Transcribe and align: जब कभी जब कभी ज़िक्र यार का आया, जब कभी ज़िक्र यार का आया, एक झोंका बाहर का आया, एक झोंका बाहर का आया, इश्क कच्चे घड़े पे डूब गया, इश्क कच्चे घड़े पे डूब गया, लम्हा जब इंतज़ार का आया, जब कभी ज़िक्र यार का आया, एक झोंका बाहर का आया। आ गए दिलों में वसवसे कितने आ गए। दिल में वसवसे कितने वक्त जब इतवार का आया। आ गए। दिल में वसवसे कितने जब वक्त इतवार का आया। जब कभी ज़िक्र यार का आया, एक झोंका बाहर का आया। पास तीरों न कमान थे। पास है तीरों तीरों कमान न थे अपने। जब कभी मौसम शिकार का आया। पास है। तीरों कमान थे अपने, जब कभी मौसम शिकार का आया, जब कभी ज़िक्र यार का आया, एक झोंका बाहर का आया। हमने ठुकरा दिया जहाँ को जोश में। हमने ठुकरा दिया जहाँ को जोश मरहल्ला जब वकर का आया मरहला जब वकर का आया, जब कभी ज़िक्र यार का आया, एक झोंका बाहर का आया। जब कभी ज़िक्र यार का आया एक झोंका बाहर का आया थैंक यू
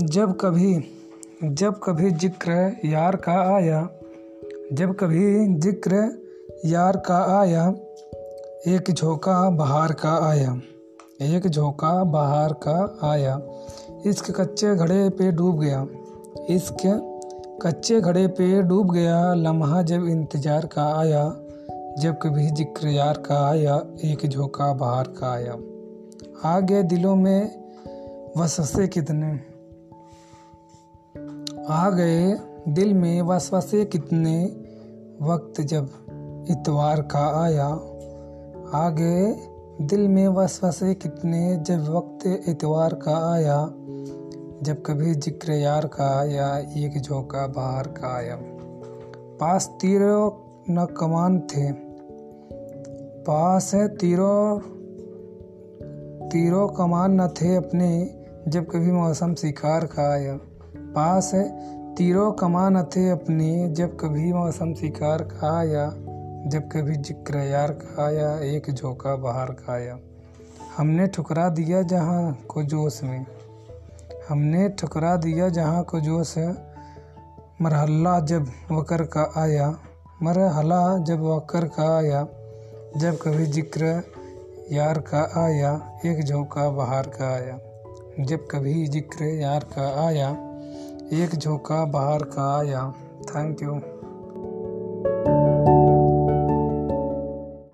जब 0.00 0.36
कभी 0.40 0.74
जब 1.42 1.80
कभी 1.82 2.10
ज़िक्र 2.10 2.52
यार 2.84 3.16
का 3.16 3.32
आया, 3.56 3.88
जब 4.72 4.94
कभी 4.94 5.54
ज़िक्र 5.58 5.94
यार 6.64 6.96
का 6.96 7.40
आया, 7.40 7.74
एक 8.66 8.90
झोंका 8.90 9.50
बाहर 9.50 9.92
का 9.92 10.28
आया, 10.28 10.60
एक 11.22 11.46
झोंका 11.46 12.04
बाहर 12.04 12.52
का 12.52 12.98
आया, 13.08 13.40
इश्क 14.06 14.30
कच्चे 14.30 14.74
घड़े 14.74 15.08
पे 15.08 15.32
डूब 15.32 15.60
गया, 15.60 15.86
इश्क 16.50 16.86
कच्चे 17.66 18.00
घड़े 18.00 18.26
पे 18.26 18.62
डूब 18.62 18.92
गया, 18.92 19.34
लम्हा 19.34 19.82
जब 19.82 20.06
इंतज़ार 20.06 20.66
का 20.66 20.92
आया, 21.00 21.24
जब 21.98 22.18
कभी 22.22 22.50
ज़िक्र 22.50 22.88
यार 22.88 23.18
का 23.18 23.48
आया, 23.48 23.82
एक 24.04 24.26
झोंका 24.26 24.72
बाहर 24.72 25.08
का 25.08 25.32
आया। 25.32 25.58
आ 26.44 26.60
गए 26.60 26.82
दिलों 26.82 27.16
में 27.16 27.50
वसवसे 28.36 28.88
कितने 28.88 29.57
आ 31.68 31.90
गए। 31.90 32.38
दिल 32.68 32.94
में 32.94 33.22
वसवसे 33.22 33.84
कितने 33.84 34.44
वक्त 35.22 35.60
जब 35.60 35.90
इतवार 36.50 37.00
का 37.00 37.42
आया। 37.44 37.68
आ 38.84 38.90
गए। 38.90 39.48
दिल 39.80 40.08
में 40.08 40.28
वसवसे 40.28 40.94
कितने 40.94 41.56
जब 41.56 41.88
वक्त 41.88 42.48
इतवार 42.48 42.94
का 42.94 43.32
आया। 43.32 43.66
जब 44.62 44.82
कभी 44.86 45.14
ज़िक्र 45.14 45.52
यार 45.52 45.86
का 45.86 46.18
आया, 46.18 46.58
एक 46.58 47.02
झोंका 47.02 47.46
बाहर 47.46 47.88
का 47.88 48.16
आया। 48.16 48.38
पास 49.40 49.66
तीरों 49.80 50.30
न 50.70 50.86
कमान 50.86 51.40
थे। 51.40 51.72
पास 53.22 53.74
है 53.74 53.88
तीरों 53.88 54.60
तीरों 56.28 56.68
कमान 56.68 57.20
न 57.20 57.28
थे 57.28 57.56
अपने। 57.56 58.14
जब 58.48 58.66
कभी 58.66 58.92
मौसम 58.92 59.34
शिकार 59.34 59.84
का 59.84 60.12
आया। 60.12 60.38
पास 60.88 61.30
है। 61.34 61.48
तीरों 61.94 62.32
कमान 62.32 62.82
थे 62.82 63.08
अपने, 63.10 63.68
जब 63.68 63.96
कभी 63.96 64.32
मौसम 64.32 64.74
शिकार 64.74 65.22
का 65.22 65.58
आया, 65.58 65.86
जब 66.46 66.68
कभी 66.68 66.94
ज़िक्र 66.96 67.38
यार 67.38 67.72
का 67.72 68.04
आया, 68.06 68.38
एक 68.38 68.70
झोंका 68.70 69.16
बाहर 69.16 69.46
का 69.46 69.72
आया। 69.72 69.98
हमने 70.76 71.06
ठुकरा 71.06 71.48
दिया 71.48 71.82
जहाँ 71.82 72.38
को 72.48 72.62
जोश 72.62 73.02
में। 73.02 73.26
हमने 74.28 74.68
ठुकरा 74.68 75.16
दिया 75.16 75.48
जहाँ 75.48 75.82
को 75.84 76.00
जोश 76.00 76.34
मरहल्ला 77.62 78.20
जब 78.20 78.50
वकर 78.70 79.02
का 79.02 79.32
आया 79.36 79.68
मरहला 80.22 80.98
जब 80.98 81.20
वकर 81.20 81.64
का 81.64 81.96
आया, 81.98 82.26
जब 82.96 83.18
कभी 83.22 83.46
ज़िक्र 83.46 84.02
यार 84.72 84.98
का 84.98 85.22
आया, 85.44 85.72
एक 86.06 86.24
झोंका 86.24 86.68
बाहर 86.70 87.06
का 87.06 87.34
आया। 87.34 87.58
जब 88.20 88.46
कभी 88.50 88.86
ज़िक्र 88.86 89.24
यार 89.24 89.64
का 89.64 90.06
आया 90.06 90.28
एक 91.12 91.34
झोंका 91.34 91.84
बाहर 91.84 92.22
का 92.22 92.42
आया 92.58 92.80
थैंक 93.28 93.62
यू 93.62 93.74